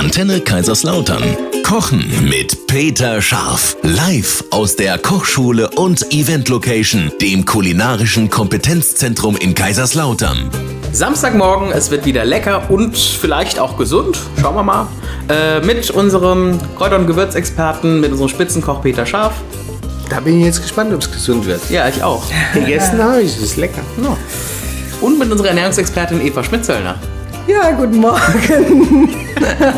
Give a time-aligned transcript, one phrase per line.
[0.00, 1.22] Antenne Kaiserslautern.
[1.62, 3.76] Kochen mit Peter Scharf.
[3.82, 10.48] Live aus der Kochschule und Event Location, dem kulinarischen Kompetenzzentrum in Kaiserslautern.
[10.92, 14.18] Samstagmorgen, es wird wieder lecker und vielleicht auch gesund.
[14.40, 14.88] Schauen wir mal.
[15.28, 19.34] Äh, mit unserem Kräuter- und Gewürzexperten, mit unserem Spitzenkoch Peter Scharf.
[20.08, 21.60] Da bin ich jetzt gespannt, ob es gesund wird.
[21.68, 22.22] Ja, ich auch.
[22.54, 23.82] Gegessen habe ich, es ist lecker.
[24.02, 24.16] Ja.
[25.02, 26.98] Und mit unserer Ernährungsexpertin Eva Schmitzöllner.
[27.50, 29.08] Ja, guten Morgen.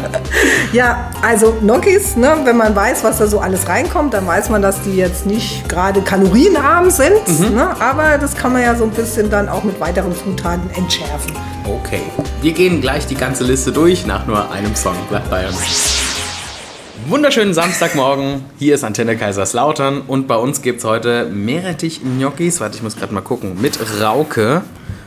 [0.74, 4.60] ja, also Gnocchis, ne, wenn man weiß, was da so alles reinkommt, dann weiß man,
[4.60, 7.26] dass die jetzt nicht gerade kalorienarm sind.
[7.54, 11.32] Ne, aber das kann man ja so ein bisschen dann auch mit weiteren Zutaten entschärfen.
[11.64, 12.02] Okay.
[12.42, 14.96] Wir gehen gleich die ganze Liste durch nach nur einem Song.
[15.08, 16.02] Bleibt bei uns.
[17.06, 18.44] Wunderschönen Samstagmorgen.
[18.58, 22.60] Hier ist Antenne Kaiserslautern und bei uns gibt es heute Meerrettich-Gnocchis.
[22.60, 23.62] Warte, ich muss gerade mal gucken.
[23.62, 24.62] Mit Rauke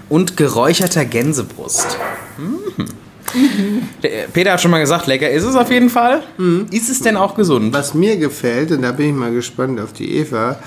[0.10, 2.00] und geräucherter Gänsebrust.
[2.38, 2.98] Mhm.
[4.04, 6.22] Der Peter hat schon mal gesagt, lecker ist es auf jeden Fall.
[6.72, 7.74] Ist es denn auch gesund?
[7.74, 10.58] Was mir gefällt, und da bin ich mal gespannt auf die Eva,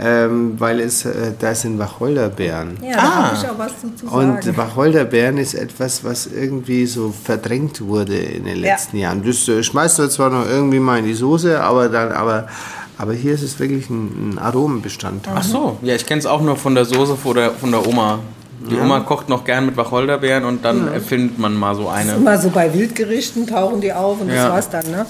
[0.00, 2.76] ähm, weil es, äh, da sind Wacholderbeeren.
[2.82, 4.36] Ja, da habe ich auch was zu zu sagen.
[4.36, 8.72] Und Wacholderbeeren ist etwas, was irgendwie so verdrängt wurde in den Ja.
[8.74, 9.22] letzten Jahren.
[9.24, 12.46] Das äh, schmeißt du zwar noch irgendwie mal in die Soße, aber dann, aber,
[12.98, 15.34] aber hier ist es wirklich ein, ein Aromenbestandteil.
[15.36, 17.84] Ach so, ja, ich kenne es auch nur von der Soße von der, von der
[17.86, 18.18] Oma.
[18.60, 22.14] Die Oma kocht noch gern mit Wacholderbeeren und dann erfindet man mal so eine.
[22.14, 24.34] Immer so bei Wildgerichten tauchen die auf und Ja.
[24.44, 25.06] das war's dann, ne?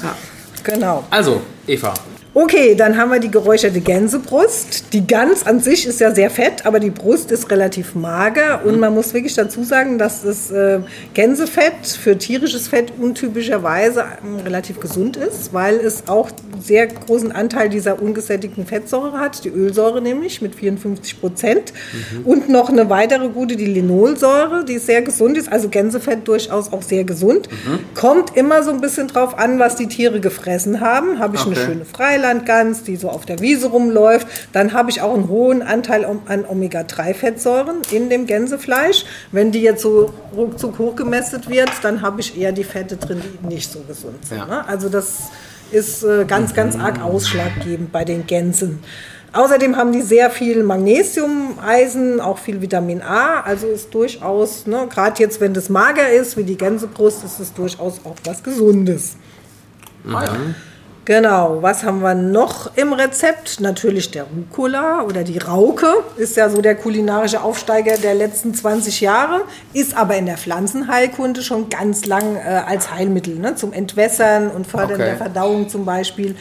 [0.65, 1.05] Genau.
[1.11, 1.95] Also, Eva.
[2.35, 4.93] Okay, dann haben wir die geräucherte Gänsebrust.
[4.93, 8.61] Die Gans an sich ist ja sehr fett, aber die Brust ist relativ mager.
[8.65, 10.81] Und man muss wirklich dazu sagen, dass das äh,
[11.15, 17.33] Gänsefett für tierisches Fett untypischerweise ähm, relativ gesund ist, weil es auch einen sehr großen
[17.33, 21.73] Anteil dieser ungesättigten Fettsäure hat, die Ölsäure nämlich mit 54 Prozent.
[22.25, 25.51] Und noch eine weitere gute, die Linolsäure, die sehr gesund ist.
[25.51, 27.49] Also Gänsefett durchaus auch sehr gesund.
[27.95, 31.19] Kommt immer so ein bisschen drauf an, was die Tiere gefressen haben.
[31.19, 31.65] Habe ich eine Okay.
[31.65, 31.85] schöne
[32.29, 34.27] Freilandgans, die so auf der Wiese rumläuft.
[34.53, 39.05] Dann habe ich auch einen hohen Anteil an Omega-3-Fettsäuren in dem Gänsefleisch.
[39.33, 43.47] Wenn die jetzt so ruckzuck hochgemästet wird, dann habe ich eher die Fette drin, die
[43.47, 44.39] nicht so gesund sind.
[44.39, 44.47] Ja.
[44.47, 44.69] Ne?
[44.69, 45.31] Also das
[45.71, 48.81] ist äh, ganz, ganz arg ausschlaggebend bei den Gänsen.
[49.33, 53.41] Außerdem haben die sehr viel Magnesium, Eisen, auch viel Vitamin A.
[53.41, 57.53] Also ist durchaus, ne, gerade jetzt, wenn das mager ist, wie die Gänsebrust, ist es
[57.53, 59.17] durchaus auch was Gesundes.
[61.09, 63.61] Genau, was haben wir noch im Rezept?
[63.61, 65.87] Natürlich der Rucola oder die Rauke.
[66.19, 69.41] Ist ja so der kulinarische Aufsteiger der letzten 20 Jahre.
[69.73, 73.37] Ist aber in der Pflanzenheilkunde schon ganz lang äh, als Heilmittel.
[73.37, 73.55] Ne?
[73.55, 75.05] Zum Entwässern und Fördern Okay.
[75.07, 76.37] der Verdauung zum Beispiel.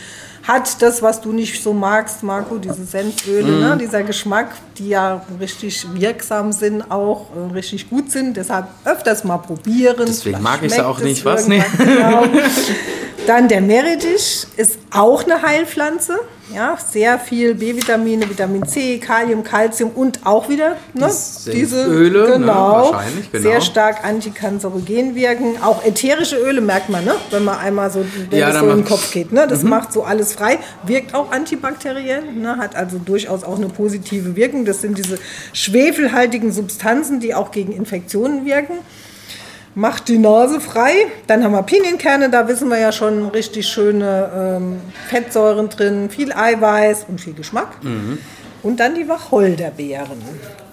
[0.45, 3.59] Hat das, was du nicht so magst, Marco, diese Senföle, Mhm.
[3.61, 3.77] ne?
[3.79, 8.35] dieser Geschmack, die ja richtig wirksam sind, auch äh, richtig gut sind.
[8.35, 9.95] Deshalb öfters mal probieren.
[10.05, 11.45] Deswegen mag ich sie schmeckt auch es nicht, was?
[11.45, 12.23] Genau.
[13.27, 16.17] Dann der Meerrettich ist auch eine Heilpflanze.
[16.55, 21.11] Ja, sehr viel B-Vitamine, Vitamin C, Kalium, Calcium und auch wieder ne,
[21.45, 23.49] Die diese Senföle, ne, genau, wahrscheinlich, genau.
[23.49, 25.61] sehr stark antikanzerogen wirken.
[25.61, 28.85] Auch ätherische Öle merkt man, ne, wenn man einmal so, wenn Ja, so in den
[28.85, 29.33] Kopf geht.
[29.33, 33.67] Ne, das macht so alles frei, wirkt auch antibakteriell, ne, hat also durchaus auch eine
[33.67, 34.63] positive Wirkung.
[34.63, 35.19] Das sind diese
[35.51, 38.77] schwefelhaltigen Substanzen, die auch gegen Infektionen wirken
[39.77, 41.05] macht die Nase frei.
[41.27, 46.33] Dann haben wir Pinienkerne, da wissen wir ja schon richtig schöne ähm, Fettsäuren drin, viel
[46.33, 47.77] Eiweiß und viel Geschmack.
[48.63, 50.17] Und dann die Wacholderbeeren.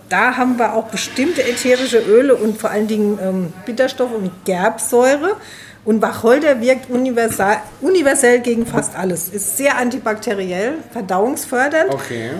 [0.08, 5.36] Da haben wir auch bestimmte ätherische Öle und vor allen Dingen ähm, Bitterstoff und Gerbsäure.
[5.84, 9.28] Und Wacholder wirkt universal, universell gegen fast alles.
[9.28, 11.92] Ist sehr antibakteriell, verdauungsfördernd.
[11.92, 12.30] Okay.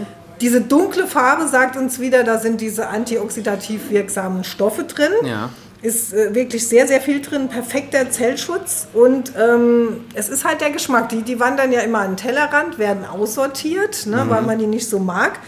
[0.40, 5.12] Diese dunkle Farbe sagt uns wieder, da sind diese antioxidativ wirksamen Stoffe drin.
[5.26, 5.50] Ja.
[5.84, 10.70] Ist äh, wirklich sehr, sehr viel drin, perfekter Zellschutz und ähm, es ist halt der
[10.70, 11.10] Geschmack.
[11.10, 14.88] Die, die wandern ja immer an den Tellerrand, werden aussortiert, ne, weil man die nicht
[14.88, 15.38] so mag.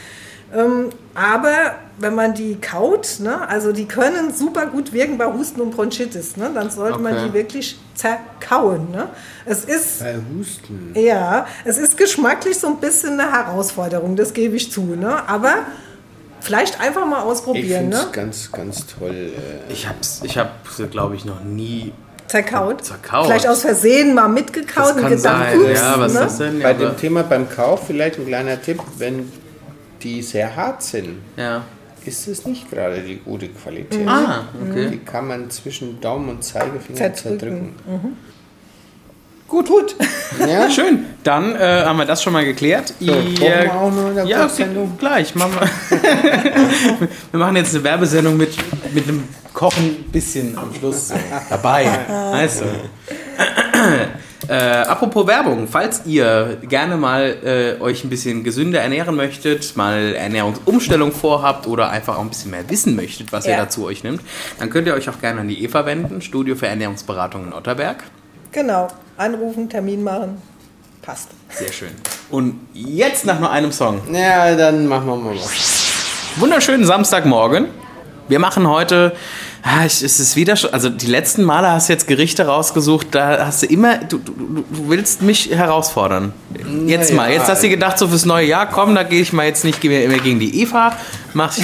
[0.55, 5.61] Ähm, aber wenn man die kaut, ne, also die können super gut wirken bei Husten
[5.63, 7.25] und Bronchitis, ne, dann sollte man Okay.
[7.29, 8.91] die wirklich zerkauen.
[8.93, 9.09] Ne.
[9.47, 10.93] Es ist Bei Husten.
[10.95, 14.83] ja, es ist geschmacklich so ein bisschen eine Herausforderung, das gebe ich zu.
[14.83, 15.27] Ne?
[15.29, 15.55] Aber
[16.47, 17.81] vielleicht einfach mal Ich ausprobieren.
[17.83, 18.11] finde es Ne?
[18.13, 19.11] ganz, ganz toll.
[19.69, 21.93] Äh, Ich hab's, ich hab sie, glaube ich, noch nie.
[22.29, 22.85] Zerkaut.
[22.85, 23.27] Zerkaut.
[23.27, 25.61] Vielleicht aus Versehen mal mitgekaut Das und gedacht, sein.
[25.61, 26.21] ups, Ja, was ne?
[26.21, 26.59] ist denn?
[26.61, 29.31] Bei Ja, aber- dem Thema beim Kauf vielleicht ein kleiner Tipp, wenn
[30.03, 31.63] die sehr hart sind, ja.
[32.05, 34.07] ist es nicht gerade die gute Qualität.
[34.09, 34.91] Ah, okay.
[34.91, 37.75] Die kann man zwischen Daumen und Zeigefinger Zerdrücken.
[37.85, 38.17] zerdrücken.
[39.49, 39.97] Gut, gut.
[40.41, 40.69] Ja?
[40.71, 42.95] Schön, dann äh, haben wir das schon mal geklärt.
[42.99, 44.49] So, kochen wir auch noch in der ja,
[44.99, 45.35] gleich.
[45.35, 46.01] Machen wir.
[47.31, 48.57] wir machen jetzt eine Werbesendung mit,
[48.93, 51.13] mit einem Kochen bisschen am Schluss
[51.49, 51.89] dabei.
[52.61, 52.65] Du?
[54.49, 60.15] Äh, apropos Werbung, falls ihr gerne mal äh, euch ein bisschen gesünder ernähren möchtet, mal
[60.15, 63.57] Ernährungsumstellung vorhabt oder einfach auch ein bisschen mehr wissen möchtet, was ihr Ja.
[63.59, 64.21] dazu euch nimmt,
[64.61, 68.05] dann könnt ihr euch auch gerne an die Eva wenden, Studio für Ernährungsberatung in Otterberg.
[68.53, 68.89] Genau.
[69.17, 70.41] Anrufen, Termin machen.
[71.03, 71.29] Passt.
[71.51, 71.91] Sehr schön.
[72.31, 74.01] Und jetzt nach nur einem Song.
[74.13, 75.87] Ja, dann machen wir mal was.
[76.37, 77.69] Wunderschönen Samstagmorgen.
[78.29, 79.13] Wir machen heute,
[79.63, 83.47] ah, es ist wieder schon, also die letzten Male hast du jetzt Gerichte rausgesucht, da
[83.47, 86.33] hast du immer, du, du, du willst mich herausfordern.
[86.87, 87.15] Jetzt Naja.
[87.23, 89.65] mal, jetzt hast du gedacht, so fürs neue Jahr, komm, da gehe ich mal jetzt
[89.65, 90.97] nicht mehr gegen die Eva,
[91.35, 91.57] mach,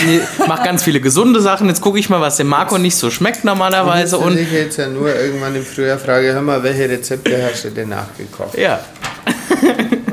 [0.46, 3.44] mach ganz viele gesunde Sachen, jetzt gucke ich mal, was dem Marco nicht so schmeckt
[3.44, 7.42] normalerweise Und und ich jetzt ja nur irgendwann im Frühjahr frage, hör mal, welche Rezepte
[7.44, 8.56] hast du denn nachgekocht?
[8.56, 8.80] ja,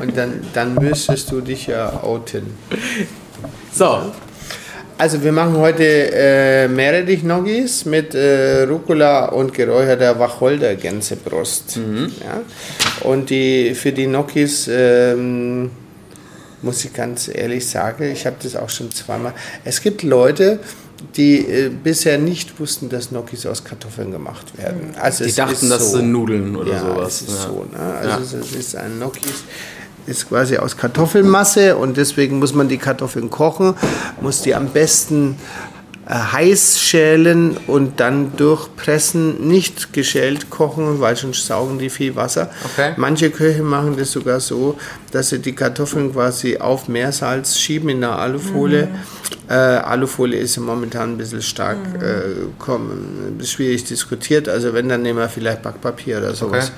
[0.00, 2.54] Und dann, dann müsstest du dich ja outen.
[3.72, 4.12] so,
[5.00, 11.78] Also wir machen heute äh, Meerrettich-Noggis mit äh, Rucola und geräucherter Wacholder-Gänsebrust.
[12.22, 12.42] Ja?
[13.08, 15.70] Und die, für die Gnocchis ähm,
[16.60, 19.32] muss ich ganz ehrlich sagen, ich habe das auch schon zweimal.
[19.64, 20.58] Es gibt Leute,
[21.16, 24.94] die äh, bisher nicht wussten, dass Gnocchis aus Kartoffeln gemacht werden.
[25.00, 25.98] Also die dachten, das so.
[25.98, 27.22] sind Nudeln oder ja, sowas.
[27.22, 27.48] Es ist ja.
[27.48, 27.78] so, ne?
[27.78, 29.44] Also es ist ein Gnocchis
[30.06, 33.74] ist quasi aus Kartoffelmasse und deswegen muss man die Kartoffeln kochen,
[34.20, 35.36] muss die am besten
[36.10, 42.50] heiß schälen und dann durchpressen, nicht geschält kochen, weil sonst saugen die viel Wasser.
[42.64, 42.94] Okay.
[42.96, 44.76] Manche Köche machen das sogar so,
[45.12, 48.88] dass sie die Kartoffeln quasi auf Meersalz schieben in der Alufolie.
[49.48, 54.48] Äh, Alufolie ist momentan ein bisschen stark, äh, komm, schwierig diskutiert.
[54.48, 56.72] Also wenn, dann nehmen wir vielleicht Backpapier oder sowas.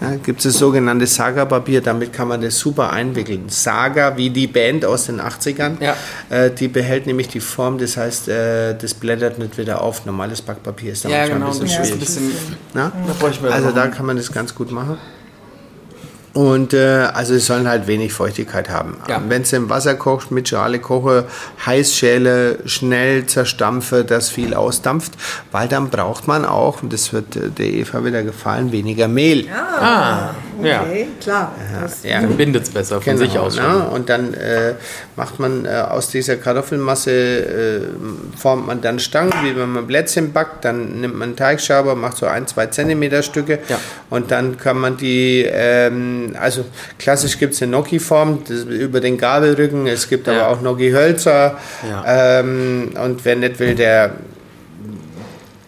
[0.00, 3.44] Ja, gibt es das sogenannte Saga-Papier, damit kann man das super einwickeln.
[3.48, 5.94] Saga, wie die Band aus den 80ern, Ja.
[6.30, 10.06] äh, die behält nämlich die Form, das heißt, äh, das blättert nicht wieder auf.
[10.06, 11.92] Normales Backpapier ist da ja manchmal genau, ein bisschen schwierig.
[11.92, 14.96] ein bisschen, Also da kann man das ganz gut machen.
[16.32, 18.96] Und äh, also es sollen halt wenig Feuchtigkeit haben.
[19.08, 19.20] Ja.
[19.26, 21.24] Wenn es im Wasser kocht, mit Schale koche,
[21.66, 25.12] heiß schäle, schnell zerstampfe, dass viel ausdampft,
[25.50, 29.48] weil dann braucht man auch, und das wird äh, der Eva wieder gefallen, weniger Mehl.
[29.80, 31.54] ah, ja, Okay, klar.
[31.80, 32.20] Das, Ja.
[32.20, 33.88] dann bindet es besser von sich aus ne?
[33.92, 34.74] Und dann äh,
[35.16, 37.80] macht man äh, aus dieser Kartoffelmasse, äh,
[38.38, 40.64] formt man dann Stangen, wie wenn man Plätzchen backt.
[40.64, 43.58] Dann nimmt man einen Teigschaber, macht so ein, zwei Zentimeter Stücke.
[43.68, 43.78] Ja.
[44.10, 46.64] Und dann kann man die, ähm, also
[46.98, 49.86] klassisch gibt es eine Gnocchi-Form das- über den Gabelrücken.
[49.86, 50.32] Es gibt Ja.
[50.34, 51.58] aber auch Gnocchi-Hölzer.
[51.88, 52.40] Ja.
[52.40, 54.12] Ähm, und wer nicht will, der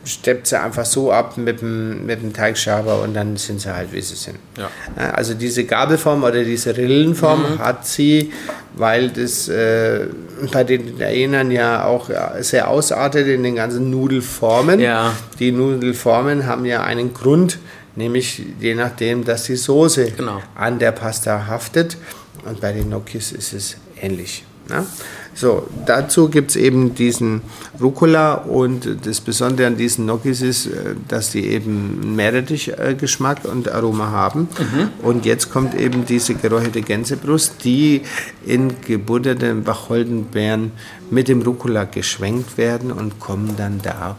[0.04, 3.92] steppt sie einfach so ab mit dem, mit dem Teigschaber und dann sind sie halt,
[3.92, 4.36] wie sie sind.
[4.58, 4.68] Ja.
[5.12, 8.32] Also diese Gabelform oder diese Rillenform hat sie,
[8.74, 10.06] weil das äh,
[10.52, 12.10] bei den Italienern ja auch
[12.40, 14.80] sehr ausartet in den ganzen Nudelformen.
[14.80, 15.12] Ja.
[15.38, 17.58] Die Nudelformen haben ja einen Grund,
[17.94, 20.42] nämlich je nachdem, dass die Soße Genau.
[20.56, 21.96] an der Pasta haftet.
[22.44, 24.44] Und bei den Gnocchis ist es ähnlich.
[24.68, 24.86] Ne?
[25.34, 27.40] So, dazu gibt es eben diesen
[27.80, 34.10] Rucola und das Besondere an diesen Gnocchis ist, äh, dass die eben Meerrettich-Geschmack und Aroma
[34.10, 34.48] haben.
[35.02, 38.02] Und jetzt kommt eben diese geräucherte Gänsebrust, die
[38.44, 40.72] in gebutterten Wacholdenbeeren
[41.10, 44.16] mit dem Rucola geschwenkt werden und kommen dann da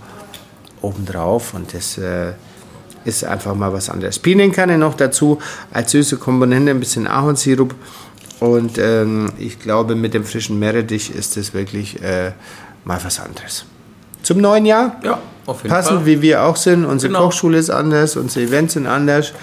[0.81, 2.33] obendrauf und das äh,
[3.05, 4.19] ist einfach mal was anderes.
[4.19, 5.39] Pinienkerne noch dazu,
[5.71, 7.73] als süße Komponente ein bisschen Ahornsirup
[8.43, 12.31] und ähm, ich glaube mit dem frischen Meerrettich ist das wirklich äh,
[12.83, 13.65] mal was anderes.
[14.21, 16.05] Zum neuen Jahr, Ja, auf jeden passend Fall.
[16.05, 17.25] wie wir auch sind, unsere Genau.
[17.25, 19.33] Kochschule ist anders, unsere Events sind anders.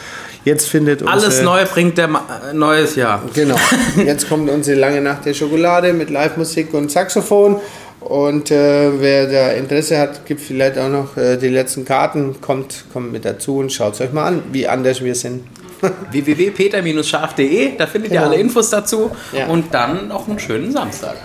[0.45, 3.23] Jetzt findet Alles neu bringt der Ma äh, neues Jahr.
[3.35, 3.57] Genau.
[3.97, 7.57] Jetzt kommt unsere lange Nacht der Schokolade mit Live-Musik und Saxophon.
[8.01, 12.41] Und äh, wer da Interesse hat, gibt vielleicht auch noch äh, die letzten Karten.
[12.41, 15.43] Kommt, kommt mit dazu und schaut es euch mal an, wie anders wir sind.
[15.81, 18.31] www.peter-scharf.de, da findet ihr Genau.
[18.33, 19.47] alle Infos dazu Ja.
[19.47, 21.17] und dann noch einen schönen Samstag.